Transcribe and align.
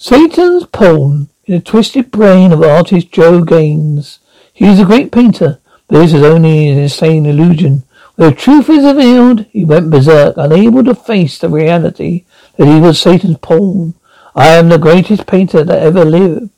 Satan's 0.00 0.64
pawn 0.66 1.28
in 1.44 1.56
the 1.56 1.60
twisted 1.60 2.12
brain 2.12 2.52
of 2.52 2.62
artist 2.62 3.10
Joe 3.10 3.42
Gaines. 3.42 4.20
He 4.54 4.64
is 4.64 4.78
a 4.78 4.84
great 4.84 5.10
painter, 5.10 5.58
but 5.88 5.98
this 5.98 6.12
is 6.12 6.22
only 6.22 6.68
an 6.68 6.78
insane 6.78 7.26
illusion. 7.26 7.82
When 8.14 8.30
the 8.30 8.36
truth 8.36 8.70
is 8.70 8.84
revealed, 8.84 9.46
he 9.50 9.64
went 9.64 9.90
berserk, 9.90 10.36
unable 10.36 10.84
to 10.84 10.94
face 10.94 11.40
the 11.40 11.48
reality 11.48 12.24
that 12.56 12.68
he 12.68 12.78
was 12.78 13.00
Satan's 13.00 13.38
pawn. 13.38 13.94
I 14.36 14.50
am 14.54 14.68
the 14.68 14.78
greatest 14.78 15.26
painter 15.26 15.64
that 15.64 15.82
ever 15.82 16.04
lived. 16.04 16.50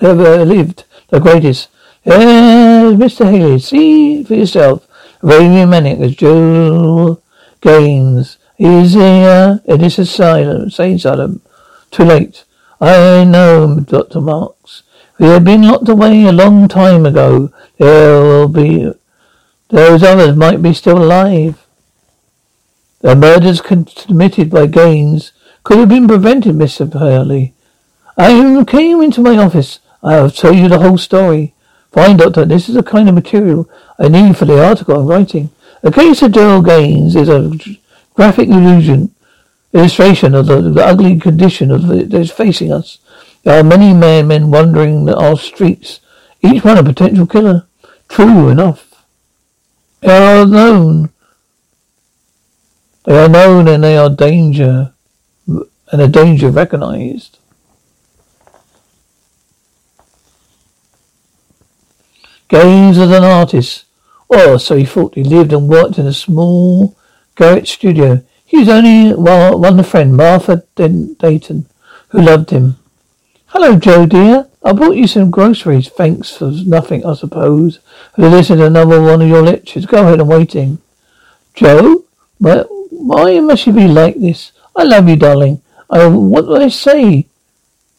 Ever 0.00 0.44
lived. 0.44 0.84
The 1.08 1.18
greatest. 1.18 1.68
Yes, 2.04 2.94
Mr. 2.94 3.28
Haley, 3.28 3.58
see 3.58 4.22
for 4.22 4.34
yourself. 4.34 4.86
Arabian 5.24 5.70
maniac 5.70 5.98
as 5.98 6.14
Joe 6.14 7.20
Gaines. 7.60 8.38
He 8.56 8.66
is 8.66 8.92
here 8.92 9.60
in 9.64 9.80
this 9.80 9.98
asylum, 9.98 10.70
sane 10.70 10.94
asylum. 10.94 11.42
Too 11.96 12.04
late. 12.04 12.44
I 12.78 13.24
know, 13.24 13.80
Dr. 13.80 14.20
Marks. 14.20 14.82
We 15.18 15.28
have 15.28 15.44
been 15.44 15.62
locked 15.62 15.88
away 15.88 16.24
a 16.24 16.30
long 16.30 16.68
time 16.68 17.06
ago. 17.06 17.50
There 17.78 18.20
will 18.20 18.48
be, 18.48 18.92
those 19.70 20.02
others 20.02 20.36
might 20.36 20.60
be 20.60 20.74
still 20.74 21.02
alive. 21.02 21.66
The 23.00 23.16
murders 23.16 23.62
committed 23.62 24.50
by 24.50 24.66
Gaines 24.66 25.32
could 25.64 25.78
have 25.78 25.88
been 25.88 26.06
prevented, 26.06 26.56
Mr. 26.56 26.92
Hurley. 26.92 27.54
I 28.18 28.62
came 28.68 29.00
into 29.00 29.22
my 29.22 29.38
office. 29.38 29.78
I'll 30.02 30.28
tell 30.30 30.54
you 30.54 30.68
the 30.68 30.80
whole 30.80 30.98
story. 30.98 31.54
Fine, 31.92 32.18
Doctor. 32.18 32.44
This 32.44 32.68
is 32.68 32.74
the 32.74 32.82
kind 32.82 33.08
of 33.08 33.14
material 33.14 33.70
I 33.98 34.08
need 34.08 34.36
for 34.36 34.44
the 34.44 34.62
article 34.62 35.00
I'm 35.00 35.06
writing. 35.06 35.48
The 35.80 35.92
case 35.92 36.20
of 36.20 36.32
Joe 36.32 36.60
Gaines 36.60 37.16
is 37.16 37.30
a 37.30 37.50
graphic 38.12 38.50
illusion, 38.50 39.14
illustration 39.76 40.34
of 40.34 40.46
the, 40.46 40.60
the 40.62 40.84
ugly 40.84 41.18
condition 41.18 41.70
of 41.70 41.86
the, 41.86 42.04
that 42.04 42.20
is 42.20 42.30
facing 42.30 42.72
us. 42.72 42.98
There 43.44 43.60
are 43.60 43.64
many 43.64 43.92
men 43.94 44.50
wandering 44.50 45.08
our 45.08 45.36
streets, 45.36 46.00
each 46.42 46.64
one 46.64 46.78
a 46.78 46.82
potential 46.82 47.26
killer. 47.26 47.66
True 48.08 48.48
enough. 48.48 49.04
They 50.00 50.16
are 50.16 50.46
known. 50.46 51.10
They 53.04 53.18
are 53.18 53.28
known 53.28 53.68
and 53.68 53.84
they 53.84 53.96
are 53.96 54.10
danger, 54.10 54.92
and 55.46 56.02
a 56.02 56.08
danger 56.08 56.50
recognized. 56.50 57.38
Gaines 62.48 62.98
as 62.98 63.10
an 63.10 63.24
artist. 63.24 63.84
Or 64.28 64.58
so 64.58 64.76
he 64.76 64.84
thought. 64.84 65.14
He 65.14 65.24
lived 65.24 65.52
and 65.52 65.68
worked 65.68 65.98
in 65.98 66.06
a 66.06 66.12
small 66.12 66.96
garret 67.36 67.68
studio. 67.68 68.22
He 68.56 68.60
was 68.60 68.70
only 68.70 69.12
one 69.12 69.82
friend, 69.82 70.16
Martha 70.16 70.64
Dayton, 70.76 71.66
who 72.08 72.22
loved 72.22 72.48
him. 72.48 72.76
Hello, 73.48 73.76
Joe 73.78 74.06
dear. 74.06 74.46
I 74.64 74.72
brought 74.72 74.96
you 74.96 75.06
some 75.06 75.30
groceries. 75.30 75.90
Thanks 75.90 76.34
for 76.34 76.50
nothing, 76.64 77.04
I 77.04 77.12
suppose. 77.16 77.80
For 78.14 78.30
listening 78.30 78.60
to 78.60 78.64
another 78.64 79.02
one 79.02 79.20
of 79.20 79.28
your 79.28 79.42
lectures. 79.42 79.84
Go 79.84 80.06
ahead, 80.06 80.20
I'm 80.20 80.28
waiting. 80.28 80.78
Joe? 81.52 82.04
Why 82.38 83.40
must 83.40 83.66
you 83.66 83.74
be 83.74 83.88
like 83.88 84.18
this? 84.18 84.52
I 84.74 84.84
love 84.84 85.06
you, 85.06 85.16
darling. 85.16 85.60
I, 85.90 86.06
what 86.06 86.46
do 86.46 86.56
I 86.56 86.68
say? 86.68 87.26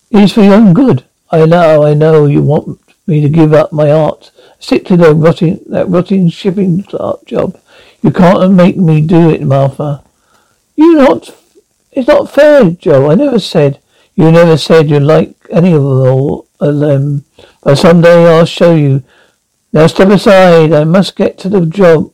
Is 0.10 0.34
for 0.34 0.42
your 0.42 0.56
own 0.56 0.74
good. 0.74 1.06
I 1.30 1.46
know, 1.46 1.86
I 1.86 1.94
know 1.94 2.26
you 2.26 2.42
want 2.42 2.80
me 3.06 3.22
to 3.22 3.30
give 3.30 3.54
up 3.54 3.72
my 3.72 3.92
art. 3.92 4.32
Stick 4.58 4.86
to 4.86 4.98
the 4.98 5.14
rotting, 5.14 5.64
that 5.68 5.88
rotting 5.88 6.30
shipping 6.30 6.82
job. 7.28 7.60
You 8.02 8.10
can't 8.10 8.54
make 8.54 8.76
me 8.76 9.02
do 9.02 9.30
it, 9.30 9.44
Martha. 9.44 10.02
You 10.78 10.96
not, 10.96 11.36
it's 11.92 12.08
not 12.08 12.32
fair, 12.32 12.70
Joe. 12.72 13.10
I 13.12 13.16
never 13.16 13.40
said, 13.40 13.80
you 14.16 14.32
never 14.32 14.58
said 14.58 14.90
you 14.90 15.00
like 15.00 15.36
any 15.50 15.74
of 15.74 15.82
them. 15.84 16.44
Um, 16.60 17.26
but 17.64 17.76
someday 17.78 18.26
I'll 18.28 18.46
show 18.46 18.76
you. 18.76 19.04
Now 19.74 19.88
step 19.88 20.10
aside. 20.10 20.72
I 20.74 20.86
must 20.86 21.16
get 21.16 21.38
to 21.40 21.50
the 21.50 21.66
job 21.66 22.14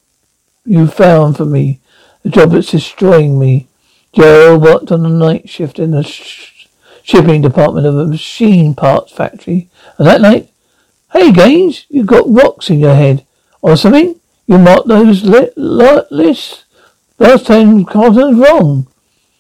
you 0.66 0.88
found 0.88 1.38
for 1.38 1.46
me. 1.46 1.82
The 2.24 2.30
job 2.30 2.52
that's 2.52 2.72
destroying 2.72 3.38
me. 3.38 3.68
Joe 4.14 4.58
worked 4.58 4.92
on 4.92 5.04
the 5.04 5.10
night 5.10 5.50
shift 5.50 5.80
in 5.80 5.92
the 5.92 6.04
sh- 6.04 6.68
shipping 7.04 7.42
department 7.42 7.86
of 7.86 7.98
a 7.98 8.06
machine 8.06 8.76
parts 8.76 9.12
factory. 9.12 9.70
And 9.98 10.08
that 10.08 10.22
night, 10.22 10.50
hey 11.12 11.32
Gaines, 11.32 11.86
you've 11.90 12.08
got 12.08 12.30
rocks 12.30 12.70
in 12.70 12.80
your 12.80 12.96
head 12.96 13.26
or 13.62 13.76
something? 13.76 14.20
You 14.48 14.58
marked 14.58 14.88
those 14.88 15.24
li- 15.24 15.52
li- 15.56 16.04
lists. 16.12 16.63
Last 17.20 17.46
time 17.46 17.86
Carlton's 17.86 18.40
wrong. 18.40 18.88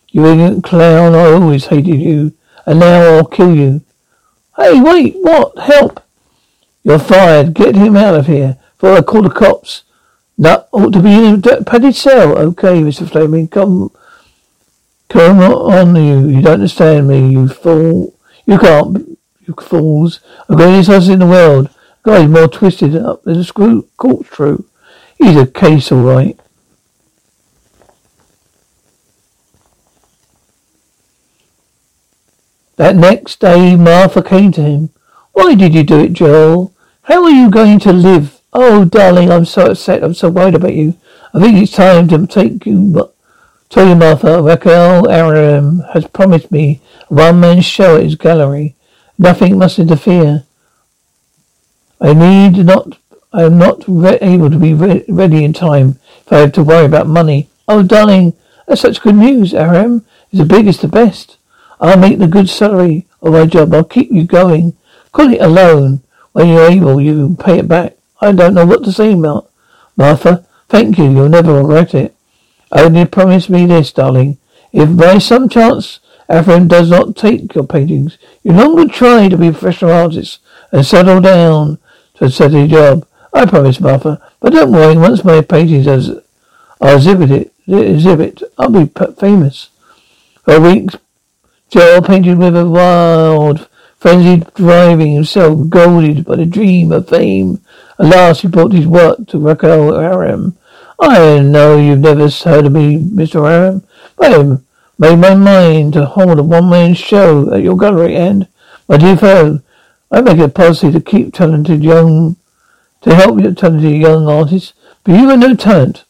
You 0.09 0.25
ignorant 0.27 0.63
clown, 0.63 1.15
I 1.15 1.31
always 1.31 1.65
hated 1.65 1.99
you. 1.99 2.33
And 2.65 2.79
now 2.79 3.17
I'll 3.17 3.25
kill 3.25 3.55
you. 3.55 3.81
Hey, 4.55 4.79
wait, 4.79 5.15
what? 5.21 5.57
Help! 5.57 6.03
You're 6.83 6.99
fired. 6.99 7.53
Get 7.53 7.75
him 7.75 7.97
out 7.97 8.15
of 8.15 8.27
here. 8.27 8.57
Before 8.77 8.97
I 8.97 9.01
call 9.01 9.23
the 9.23 9.29
cops. 9.29 9.83
That 10.37 10.67
ought 10.71 10.93
to 10.93 11.01
be 11.01 11.13
in 11.13 11.43
a 11.43 11.63
padded 11.63 11.95
cell. 11.95 12.37
Okay, 12.37 12.81
Mr. 12.81 13.09
Fleming, 13.09 13.47
come, 13.47 13.91
come 15.09 15.39
on 15.39 15.95
you. 15.95 16.27
You 16.27 16.41
don't 16.41 16.53
understand 16.53 17.07
me, 17.07 17.31
you 17.31 17.47
fool. 17.47 18.13
You 18.45 18.57
can't, 18.57 19.17
you 19.45 19.53
fools. 19.61 20.19
The 20.47 20.55
greatest 20.55 20.89
house 20.89 21.07
in 21.07 21.19
the 21.19 21.27
world. 21.27 21.69
Guy's 22.03 22.27
more 22.27 22.47
twisted 22.47 22.95
up 22.95 23.23
than 23.23 23.39
a 23.39 23.43
screw 23.43 23.87
corkscrew. 23.95 24.65
He's 25.17 25.37
a 25.37 25.47
case, 25.47 25.91
all 25.91 26.01
right. 26.01 26.37
That 32.75 32.95
next 32.95 33.39
day, 33.39 33.75
Martha 33.75 34.23
came 34.23 34.51
to 34.53 34.61
him. 34.61 34.89
Why 35.33 35.55
did 35.55 35.75
you 35.75 35.83
do 35.83 35.99
it, 35.99 36.13
Joel? 36.13 36.73
How 37.03 37.23
are 37.23 37.29
you 37.29 37.51
going 37.51 37.79
to 37.79 37.93
live? 37.93 38.41
Oh, 38.51 38.85
darling, 38.85 39.31
I'm 39.31 39.45
so 39.45 39.71
upset. 39.71 40.03
I'm 40.03 40.13
so 40.13 40.29
worried 40.29 40.55
about 40.55 40.73
you. 40.73 40.95
I 41.33 41.39
think 41.39 41.57
it's 41.57 41.71
time 41.71 42.07
to 42.09 42.25
take 42.25 42.65
you. 42.65 42.91
But 42.93 43.13
tell 43.69 43.87
you, 43.87 43.95
Martha, 43.95 44.41
Raquel 44.41 45.09
Aram 45.09 45.79
has 45.93 46.07
promised 46.07 46.51
me 46.51 46.81
a 47.09 47.13
one-man 47.13 47.61
show 47.61 47.97
at 47.97 48.03
his 48.03 48.15
gallery. 48.15 48.75
Nothing 49.17 49.57
must 49.57 49.79
interfere. 49.79 50.43
I 52.01 52.13
need 52.13 52.65
not. 52.65 52.97
I 53.31 53.43
am 53.43 53.57
not 53.57 53.83
re- 53.87 54.19
able 54.21 54.49
to 54.49 54.59
be 54.59 54.73
re- 54.73 55.05
ready 55.09 55.43
in 55.43 55.53
time 55.53 55.99
if 56.25 56.31
I 56.31 56.39
have 56.39 56.53
to 56.53 56.63
worry 56.63 56.85
about 56.85 57.07
money. 57.07 57.49
Oh, 57.67 57.81
darling, 57.81 58.33
that's 58.67 58.81
such 58.81 59.01
good 59.01 59.15
news. 59.15 59.53
Aram 59.53 60.05
is 60.31 60.39
the 60.39 60.45
biggest, 60.45 60.81
the 60.81 60.87
best. 60.87 61.37
I'll 61.79 61.97
make 61.97 62.19
the 62.19 62.27
good 62.27 62.49
salary 62.49 63.05
of 63.21 63.33
my 63.33 63.45
job. 63.45 63.73
I'll 63.73 63.83
keep 63.83 64.11
you 64.11 64.23
going. 64.25 64.75
Call 65.11 65.33
it 65.33 65.41
a 65.41 65.47
loan. 65.47 66.01
When 66.33 66.47
you're 66.47 66.69
able, 66.71 66.99
you 67.01 67.13
can 67.27 67.37
pay 67.37 67.59
it 67.59 67.67
back. 67.67 67.95
I 68.21 68.31
don't 68.31 68.53
know 68.55 68.65
what 68.65 68.83
to 68.85 68.91
say, 68.91 69.15
Mar- 69.15 69.45
Martha. 69.95 70.45
Thank 70.69 70.97
you. 70.97 71.05
You'll 71.05 71.29
never 71.29 71.53
regret 71.55 71.93
it. 71.93 72.15
Only 72.71 73.05
promise 73.05 73.49
me 73.49 73.65
this, 73.65 73.91
darling. 73.91 74.37
If 74.71 74.95
by 74.97 75.19
some 75.19 75.49
chance 75.49 75.99
Ephraim 76.33 76.67
does 76.67 76.89
not 76.89 77.15
take 77.15 77.53
your 77.53 77.67
paintings, 77.67 78.17
you 78.43 78.53
no 78.53 78.67
longer 78.69 78.91
try 78.91 79.29
to 79.29 79.37
be 79.37 79.49
a 79.49 79.51
professional 79.51 79.91
artist 79.91 80.39
and 80.71 80.85
settle 80.85 81.21
down 81.21 81.77
to 82.15 82.25
a 82.25 82.29
steady 82.29 82.67
job. 82.67 83.05
I 83.33 83.45
promise, 83.45 83.79
Martha. 83.79 84.21
But 84.39 84.53
don't 84.53 84.71
worry. 84.71 84.97
Once 84.97 85.23
my 85.23 85.41
paintings 85.41 85.87
are 85.87 86.93
exhibited, 86.95 87.51
exhibit, 87.67 88.41
I'll 88.57 88.69
be 88.69 88.91
famous. 89.19 89.69
For 90.43 90.55
a 90.55 90.87
Joel 91.73 92.03
painted 92.03 92.37
with 92.37 92.55
a 92.55 92.69
wild, 92.69 93.67
frenzied 93.97 94.45
driving 94.53 95.13
himself, 95.15 95.69
goaded 95.69 96.23
by 96.23 96.35
the 96.35 96.45
dream 96.45 96.91
of 96.91 97.09
fame. 97.09 97.61
At 97.97 98.05
last 98.05 98.41
he 98.41 98.47
brought 98.47 98.73
his 98.73 98.85
work 98.85 99.25
to 99.29 99.39
Raquel 99.39 99.95
Aram. 99.95 100.55
I 100.99 101.39
know 101.39 101.79
you've 101.79 101.97
never 101.97 102.29
heard 102.29 102.67
of 102.67 102.73
me, 102.73 102.99
Mr. 102.99 103.49
Aram, 103.49 103.81
but 104.15 104.39
I 104.39 104.59
made 104.99 105.15
my 105.15 105.33
mind 105.33 105.93
to 105.93 106.05
hold 106.05 106.37
a 106.37 106.43
one-man 106.43 106.93
show 106.93 107.51
at 107.51 107.63
your 107.63 107.75
gallery, 107.75 108.15
and, 108.15 108.47
my 108.87 108.97
dear 108.97 109.17
fellow, 109.17 109.63
I 110.11 110.21
make 110.21 110.37
it 110.37 110.43
a 110.43 110.49
policy 110.49 110.91
to 110.91 111.01
keep 111.01 111.33
talented 111.33 111.83
young, 111.83 112.35
to 113.01 113.15
help 113.15 113.39
your 113.39 113.55
talented 113.55 113.99
young 113.99 114.27
artists, 114.27 114.73
but 115.03 115.19
you 115.19 115.27
are 115.31 115.37
no 115.37 115.55
talent. 115.55 116.03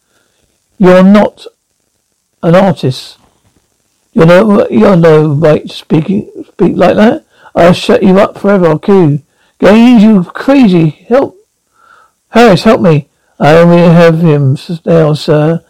You're 0.78 1.04
not 1.04 1.48
an 2.42 2.54
artist. 2.54 3.18
You 4.14 4.26
know, 4.26 4.68
you're 4.70 4.96
no 4.96 5.34
right 5.34 5.70
speaking, 5.70 6.32
speak 6.48 6.78
like 6.78 6.96
that. 6.96 7.26
I'll 7.56 7.74
shut 7.74 8.04
you 8.04 8.20
up 8.20 8.38
forever, 8.38 8.68
I'll 8.68 8.80
kill 8.80 9.12
you. 9.12 9.24
Gaines, 9.60 10.04
you 10.04 10.24
crazy. 10.24 10.90
Help. 10.90 11.36
Harris, 12.30 12.64
help 12.64 12.82
me. 12.82 13.10
I 13.40 13.58
only 13.58 13.78
have 13.78 14.20
him 14.20 14.58
now, 14.86 15.14
sir. 15.14 15.64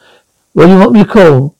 What 0.54 0.66
do 0.66 0.72
you 0.72 0.80
want 0.80 0.92
me 0.92 1.04
to 1.04 1.10
call? 1.10 1.56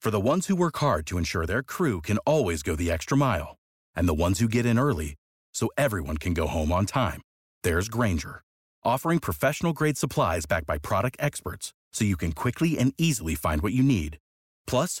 For 0.00 0.10
the 0.10 0.20
ones 0.20 0.46
who 0.46 0.56
work 0.56 0.76
hard 0.76 1.06
to 1.06 1.16
ensure 1.18 1.46
their 1.46 1.62
crew 1.62 2.02
can 2.02 2.18
always 2.18 2.62
go 2.62 2.76
the 2.76 2.90
extra 2.90 3.16
mile, 3.16 3.56
and 3.96 4.06
the 4.06 4.14
ones 4.14 4.38
who 4.38 4.48
get 4.48 4.66
in 4.66 4.78
early 4.78 5.14
so 5.54 5.70
everyone 5.78 6.18
can 6.18 6.34
go 6.34 6.46
home 6.46 6.70
on 6.72 6.84
time, 6.84 7.22
there's 7.62 7.88
Grainger, 7.88 8.42
offering 8.84 9.18
professional 9.18 9.72
grade 9.72 9.96
supplies 9.96 10.44
backed 10.44 10.66
by 10.66 10.76
product 10.76 11.16
experts 11.20 11.72
so 11.92 12.04
you 12.04 12.16
can 12.16 12.32
quickly 12.32 12.76
and 12.78 12.92
easily 12.98 13.34
find 13.34 13.62
what 13.62 13.72
you 13.72 13.82
need. 13.82 14.18
Plus, 14.66 15.00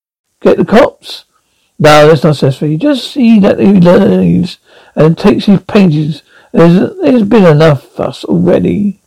Get 0.41 0.57
the 0.57 0.65
cops? 0.65 1.25
No, 1.79 2.07
that's 2.07 2.23
not 2.23 2.41
necessary. 2.41 2.77
Just 2.77 3.11
see 3.11 3.39
that 3.39 3.59
he 3.59 3.73
leaves 3.73 4.59
and 4.95 5.17
takes 5.17 5.45
his 5.45 5.61
paintings. 5.61 6.23
There's, 6.51 6.95
there's 6.97 7.23
been 7.23 7.45
enough 7.45 7.83
fuss 7.83 8.23
already. 8.23 8.99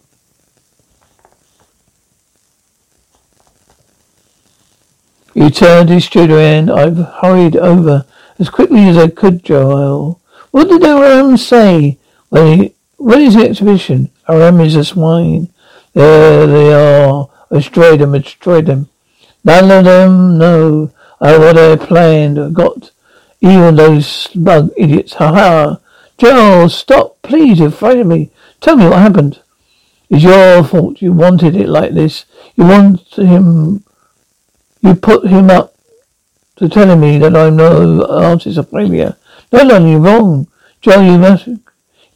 He 5.35 5.51
turned 5.51 5.89
his 5.89 6.05
studio 6.05 6.39
and 6.39 6.71
I've 6.71 6.97
hurried 6.97 7.57
over 7.57 8.07
as 8.39 8.49
quickly 8.49 8.89
as 8.89 8.97
I 8.97 9.09
could, 9.09 9.45
Joel. 9.45 10.21
What 10.53 10.69
did 10.69 10.85
Aram 10.85 11.37
say 11.37 11.99
when 12.29 12.59
he, 12.59 12.75
when 12.97 13.21
is 13.21 13.35
the 13.35 13.49
exhibition? 13.49 14.11
Aram 14.29 14.61
is 14.61 14.77
a 14.77 14.85
swine. 14.85 15.53
There 15.93 16.47
they 16.47 16.73
are. 16.73 17.29
I 17.51 17.57
destroyed 17.57 18.01
them, 18.01 18.15
I 18.15 18.19
destroyed 18.19 18.67
them. 18.67 18.89
None 19.45 19.71
of 19.71 19.85
them 19.85 20.39
know 20.39 20.93
Oh, 21.21 21.41
what 21.41 21.59
I 21.59 21.77
planned. 21.77 22.55
Got 22.55 22.91
even 23.41 23.77
those 23.77 24.07
smug 24.07 24.71
idiots. 24.77 25.15
Ha 25.15 25.33
ha. 25.33 25.81
Joel, 26.19 26.69
stop, 26.69 27.21
please. 27.23 27.59
You're 27.59 27.71
frightening 27.71 28.09
me. 28.09 28.31
Tell 28.61 28.77
me 28.77 28.89
what 28.89 28.99
happened. 28.99 29.41
It's 30.11 30.23
your 30.23 30.63
fault. 30.65 31.03
You 31.03 31.13
wanted 31.13 31.57
it 31.57 31.69
like 31.69 31.93
this. 31.95 32.25
You 32.57 32.65
want 32.65 33.01
him. 33.15 33.85
You 34.81 34.95
put 34.95 35.27
him 35.27 35.51
up 35.51 35.75
to 36.57 36.69
telling 36.69 37.01
me 37.01 37.19
that 37.19 37.37
I'm 37.37 37.57
no 37.57 38.07
artist, 38.07 38.59
a 38.59 38.63
failure. 38.63 39.17
No, 39.53 39.63
no, 39.63 39.87
you're 39.87 39.99
wrong. 39.99 40.47
Joel, 40.81 41.05
you 41.05 41.19
must, 41.19 41.47
you 41.47 41.61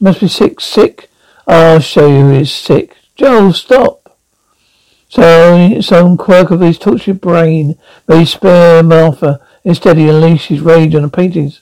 must 0.00 0.20
be 0.20 0.28
sick, 0.28 0.60
sick. 0.60 1.08
I'll 1.46 1.80
show 1.80 2.06
you 2.06 2.20
who's 2.20 2.52
sick. 2.52 2.94
Joel, 3.16 3.52
stop. 3.52 4.16
So, 5.08 5.22
some 5.82 6.16
quirk 6.16 6.50
of 6.50 6.60
his 6.60 6.78
tortured 6.78 7.20
brain 7.20 7.78
may 8.06 8.25
spare 8.25 8.82
Martha. 8.82 9.40
Instead, 9.64 9.96
he 9.96 10.08
unleashed 10.08 10.49
his 10.49 10.60
rage 10.60 10.94
on 10.94 11.02
the 11.02 11.08
paintings. 11.08 11.60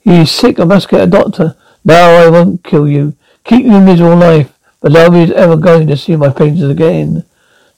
He 0.00 0.20
is 0.20 0.30
sick. 0.30 0.60
I 0.60 0.64
must 0.64 0.88
get 0.88 1.02
a 1.02 1.06
doctor. 1.06 1.56
No, 1.84 1.94
I 1.94 2.28
won't 2.28 2.64
kill 2.64 2.88
you. 2.88 3.14
Keep 3.44 3.64
you 3.64 3.80
miserable 3.80 4.16
life. 4.16 4.52
But 4.80 4.92
nobody's 4.92 5.32
ever 5.32 5.56
going 5.56 5.86
to 5.88 5.96
see 5.96 6.16
my 6.16 6.30
paintings 6.30 6.62
again. 6.62 7.24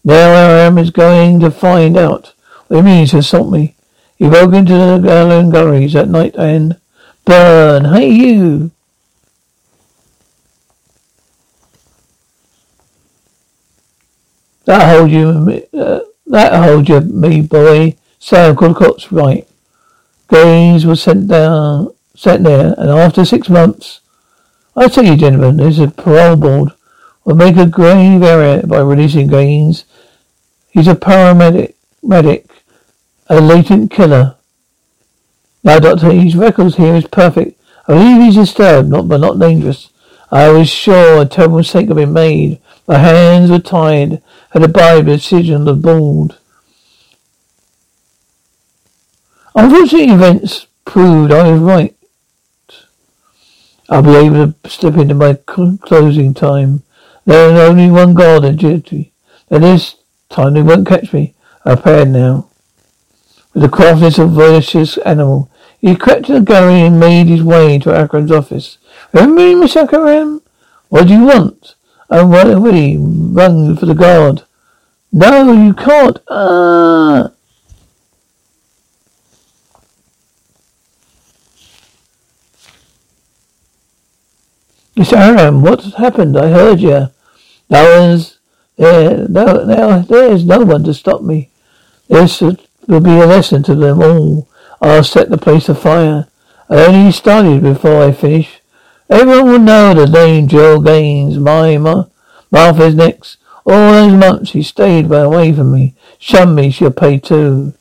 Now 0.05 0.33
I 0.33 0.67
am 0.67 0.79
is 0.79 0.91
going 0.91 1.41
to 1.41 1.51
find 1.51 1.97
out 1.97 2.33
what 2.69 2.81
it 2.81 2.83
means 2.83 3.11
to 3.11 3.19
assault 3.19 3.51
me. 3.51 3.77
He 4.17 4.29
broke 4.29 4.53
into 4.53 4.73
the 4.75 4.99
galleries 4.99 5.97
at 5.97 6.09
night 6.09 6.35
and 6.37 6.79
burn. 7.25 7.87
Hey, 7.87 8.11
you! 8.11 8.71
That 14.71 14.97
hold 14.97 15.11
you, 15.11 15.67
uh, 15.75 16.01
that 16.27 16.53
hold 16.53 16.89
you, 16.89 17.01
me 17.01 17.41
boy. 17.41 17.97
Sam 18.21 18.55
Colcott's 18.55 19.11
right. 19.11 19.45
Gaines 20.29 20.87
was 20.87 21.03
sent 21.03 21.27
down, 21.27 21.93
sent 22.15 22.45
there, 22.45 22.77
and 22.79 22.89
after 22.89 23.25
six 23.25 23.49
months, 23.49 23.99
I 24.77 24.87
tell 24.87 25.05
you, 25.05 25.17
gentlemen, 25.17 25.57
there's 25.57 25.81
a 25.81 25.89
parole 25.89 26.37
board 26.37 26.71
will 27.25 27.35
make 27.35 27.57
a 27.57 27.67
grave 27.67 28.23
error 28.23 28.65
by 28.65 28.79
releasing 28.79 29.27
Gaines. 29.27 29.87
He's 30.69 30.87
a 30.87 30.95
paramedic, 30.95 31.75
medic, 32.01 32.49
a 33.27 33.41
latent 33.41 33.91
killer. 33.91 34.37
Now, 35.65 35.81
Doctor, 35.81 36.13
his 36.13 36.37
records 36.37 36.77
here 36.77 36.95
is 36.95 37.09
perfect. 37.09 37.61
I 37.89 37.95
believe 37.95 38.23
he's 38.23 38.37
disturbed, 38.37 38.89
not 38.89 39.09
but 39.09 39.19
not 39.19 39.41
dangerous. 39.41 39.91
I 40.31 40.49
was 40.51 40.69
sure 40.69 41.21
a 41.23 41.27
terrible 41.27 41.57
mistake 41.57 41.89
had 41.89 41.97
been 41.97 42.13
made. 42.13 42.61
My 42.91 42.99
hands 42.99 43.53
were 43.53 43.61
tied, 43.61 44.21
had 44.51 44.65
abided 44.65 45.07
the 45.07 45.17
decision 45.17 45.55
of 45.55 45.65
the 45.65 45.75
board. 45.75 46.35
Unfortunately, 49.55 50.13
events 50.13 50.67
proved 50.85 51.31
I 51.31 51.53
was 51.53 51.61
right. 51.61 51.97
I'll 53.89 54.03
be 54.03 54.17
able 54.17 54.53
to 54.53 54.69
slip 54.69 54.97
into 54.97 55.15
my 55.15 55.35
closing 55.35 56.35
time. 56.35 56.83
There 57.27 57.53
is 57.53 57.61
only 57.61 57.93
one 57.93 58.13
guard 58.15 58.45
on 58.45 58.57
duty. 58.57 59.13
And 59.49 59.63
this 59.63 59.95
time 60.29 60.55
they 60.55 60.63
won't 60.63 60.89
catch 60.89 61.13
me. 61.13 61.35
I'm 61.65 61.77
prepared 61.77 62.09
now. 62.09 62.49
With 63.55 63.63
the 63.63 63.69
craftiness 63.69 64.19
of 64.19 64.37
a 64.37 64.51
vicious 64.51 64.99
animal, 64.99 65.49
he 65.79 65.95
crept 65.95 66.27
to 66.27 66.33
the 66.33 66.41
gallery 66.41 66.81
and 66.81 66.99
made 66.99 67.29
his 67.29 67.45
way 67.45 67.79
to 67.79 67.91
Akram's 67.91 68.33
office. 68.33 68.79
Remember 69.13 69.37
me, 69.37 69.55
Miss 69.55 69.77
Akram? 69.77 70.43
What 70.89 71.07
do 71.07 71.15
you 71.15 71.27
want? 71.27 71.77
I'm 72.11 72.31
ready. 72.31 72.97
Run 72.99 73.77
for 73.77 73.87
the 73.87 73.95
guard. 73.95 74.43
No, 75.13 75.53
you 75.53 75.75
can't. 75.75 76.19
Ah. 76.29 77.31
Miss 84.97 85.13
Aram, 85.13 85.63
what's 85.63 85.95
happened? 85.95 86.37
I 86.37 86.49
heard 86.49 86.81
you. 86.81 87.09
No 87.71 88.01
one's 88.01 88.39
there. 88.77 89.29
No, 89.29 89.65
now 89.65 90.01
there's 90.01 90.45
no 90.45 90.59
one 90.61 90.85
to 90.85 90.93
stop 90.93 91.23
me. 91.23 91.51
This 92.09 92.41
will 92.41 93.01
be 93.01 93.11
a 93.11 93.27
lesson 93.27 93.63
to 93.63 93.75
them 93.75 94.03
all. 94.03 94.49
I'll 94.83 95.05
set 95.05 95.31
the 95.31 95.39
place 95.39 95.69
afire. 95.69 96.27
I 96.69 96.87
only 96.87 97.13
started 97.13 97.63
before 97.63 98.03
I 98.03 98.13
finish. 98.13 98.60
Everyone 99.11 99.47
will 99.47 99.59
know 99.59 99.93
the 99.93 100.07
name 100.07 100.47
Joe 100.47 100.81
Gaines. 100.81 101.37
My 101.37 101.77
ma- 101.79 102.05
Martha's 102.53 102.95
next. 102.95 103.39
All 103.67 103.93
those 103.93 104.13
months 104.13 104.51
she 104.51 104.63
stayed 104.63 105.11
away 105.11 105.53
from 105.53 105.73
me, 105.73 105.95
shunned 106.19 106.55
me, 106.55 106.71
she'll 106.71 106.93
pay 106.93 107.19
too. 107.19 107.75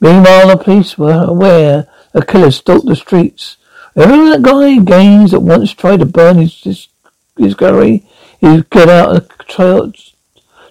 Meanwhile, 0.00 0.48
the 0.48 0.56
police 0.56 0.98
were 0.98 1.24
aware 1.24 1.86
the 2.12 2.24
killer 2.24 2.50
stalked 2.50 2.86
the 2.86 2.96
streets. 2.96 3.56
Remember 3.94 4.30
that 4.30 4.42
guy 4.42 4.78
Gaines 4.78 5.30
that 5.30 5.40
once 5.40 5.72
tried 5.72 6.00
to 6.00 6.06
burn 6.06 6.38
his 6.38 6.60
his, 6.62 6.88
his 7.36 7.54
gallery? 7.54 8.04
He 8.40 8.62
got 8.62 8.88
out 8.88 9.16
of 9.16 9.28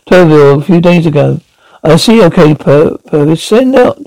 Toville 0.06 0.62
a 0.62 0.64
few 0.64 0.82
days 0.82 1.06
ago. 1.06 1.42
I 1.84 1.96
see, 1.96 2.22
okay, 2.24 2.56
Purvis. 2.56 3.44
Send 3.44 3.76
out 3.76 4.00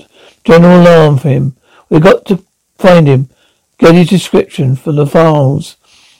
General 0.43 0.81
alarm 0.81 1.17
for 1.17 1.29
him. 1.29 1.55
We've 1.89 2.01
got 2.01 2.25
to 2.27 2.43
find 2.77 3.07
him. 3.07 3.29
Get 3.81 3.95
his 3.95 4.09
description 4.09 4.75
from 4.75 4.97
the 4.97 5.07
files. 5.07 5.75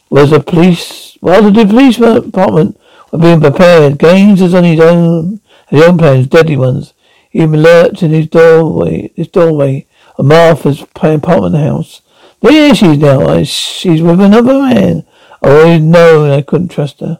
Was 0.09 0.31
the 0.31 0.39
police, 0.39 1.15
while 1.21 1.43
the 1.43 1.63
police 1.63 1.97
department 1.97 2.75
were 3.11 3.19
being 3.19 3.39
prepared, 3.39 3.99
Gaines 3.99 4.41
was 4.41 4.55
on 4.55 4.63
his 4.63 4.79
own, 4.79 5.41
his 5.69 5.83
own 5.83 5.99
plans, 5.99 6.25
deadly 6.25 6.57
ones. 6.57 6.93
He 7.29 7.45
lurked 7.45 8.01
in 8.01 8.09
his 8.09 8.25
doorway, 8.27 9.11
his 9.15 9.27
doorway 9.27 9.85
Martha's 10.17 10.81
apartment 10.81 11.55
house. 11.55 12.01
There 12.41 12.73
she 12.73 12.87
is 12.87 12.97
now. 12.97 13.43
She's 13.43 14.01
with 14.01 14.19
another 14.19 14.53
man. 14.53 15.05
Oh, 15.43 15.49
I 15.49 15.61
always 15.61 15.81
known 15.81 16.31
I 16.31 16.41
couldn't 16.41 16.69
trust 16.69 16.99
her. 17.01 17.19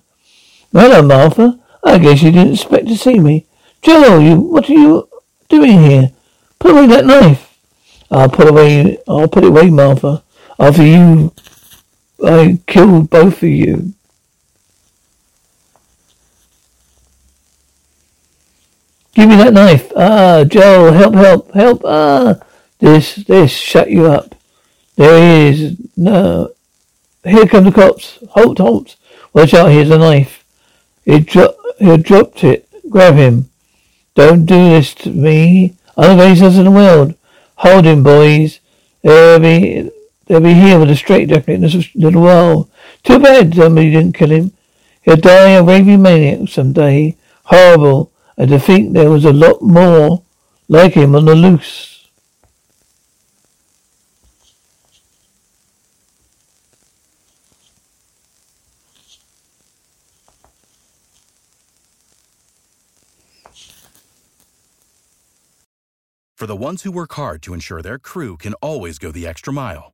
Hello, 0.74 1.04
Martha. 1.04 1.60
I 1.84 2.00
guess 2.00 2.24
you 2.24 2.32
didn't 2.32 2.54
expect 2.54 2.88
to 2.88 2.98
see 2.98 3.20
me. 3.20 3.46
Joe, 3.84 4.18
you, 4.18 4.40
what 4.40 4.68
are 4.72 4.74
you 4.74 5.08
doing 5.50 5.84
here? 5.84 6.12
Put 6.58 6.72
away 6.72 6.88
that 6.88 7.06
knife. 7.06 7.56
I'll 8.10 8.30
put 8.30 8.50
away. 8.50 8.98
I'll 9.08 9.28
put 9.28 9.44
it 9.44 9.50
away, 9.50 9.70
Martha. 9.70 10.24
After 10.62 10.86
you, 10.86 11.34
I 12.24 12.60
killed 12.68 13.10
both 13.10 13.42
of 13.42 13.50
you. 13.50 13.94
Give 19.16 19.28
me 19.28 19.38
that 19.38 19.54
knife. 19.54 19.92
Ah, 19.96 20.44
Joel, 20.44 20.92
help, 20.92 21.16
help, 21.16 21.52
help. 21.54 21.82
Ah, 21.84 22.36
this, 22.78 23.16
this, 23.16 23.52
shut 23.52 23.90
you 23.90 24.06
up. 24.06 24.36
There 24.98 25.18
he 25.18 25.50
is. 25.50 25.78
No. 25.98 26.52
Here 27.24 27.48
come 27.48 27.64
the 27.64 27.72
cops. 27.72 28.20
Halt, 28.30 28.60
halt. 28.60 28.98
Watch 29.34 29.56
out, 29.56 29.72
here's 29.72 29.90
a 29.90 29.98
knife. 29.98 30.46
He, 31.06 31.22
dro- 31.22 31.56
he 31.80 31.98
dropped 31.98 32.44
it. 32.44 32.70
Grab 32.88 33.16
him. 33.16 33.50
Don't 34.14 34.46
do 34.46 34.54
this 34.54 34.94
to 34.96 35.10
me. 35.10 35.74
I'm 35.98 36.18
the 36.18 36.24
greatest 36.24 36.58
in 36.58 36.66
the 36.66 36.72
world. 36.72 37.16
Hold 37.56 37.86
him, 37.86 38.04
boys. 38.04 38.60
They'll 39.02 39.40
be, 39.40 39.90
they'll 40.26 40.40
be 40.40 40.54
here 40.54 40.80
with 40.80 40.92
a 40.92 40.96
straight 40.96 41.32
in 41.32 41.64
a 41.64 41.84
little 41.96 42.22
while. 42.22 42.70
Too 43.04 43.20
bad 43.20 43.54
somebody 43.54 43.92
didn't 43.92 44.16
kill 44.16 44.32
him. 44.32 44.52
He'll 45.02 45.18
die 45.18 45.52
a 45.52 45.64
raving 45.64 46.02
maniac 46.02 46.50
someday. 46.50 47.18
Horrible. 47.46 48.12
And 48.38 48.50
to 48.50 48.60
think 48.60 48.94
there 48.94 49.10
was 49.10 49.26
a 49.26 49.34
lot 49.34 49.62
more 49.62 50.24
like 50.68 50.94
him 50.94 51.16
on 51.16 51.26
the 51.26 51.36
loose. 51.36 51.92
For 66.42 66.48
the 66.48 66.56
ones 66.56 66.82
who 66.82 66.92
work 66.92 67.14
hard 67.14 67.44
to 67.44 67.54
ensure 67.54 67.84
their 67.84 68.00
crew 68.00 68.36
can 68.36 68.56
always 68.64 68.98
go 68.98 69.12
the 69.12 69.28
extra 69.28 69.54
mile, 69.54 69.94